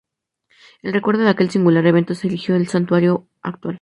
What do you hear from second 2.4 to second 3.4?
el santuario